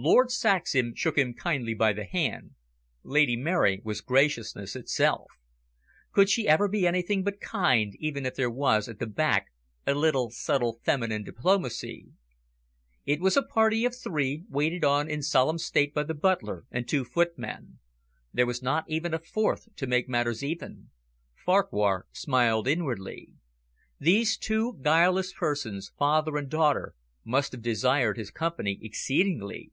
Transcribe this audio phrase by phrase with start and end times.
[0.00, 2.52] Lord Saxham shook him kindly by the hand.
[3.02, 5.28] Lady Mary was graciousness itself.
[6.12, 9.48] Could she ever be anything but kind, even if there was, at the back,
[9.88, 12.10] a little subtle feminine diplomacy.
[13.06, 16.86] It was a party of three, waited on in solemn state by the butler and
[16.86, 17.80] two footmen.
[18.32, 20.90] There was not even a fourth to make matters even.
[21.44, 23.30] Farquhar smiled inwardly.
[23.98, 29.72] These two guileless persons, father and daughter, must have desired his company exceedingly!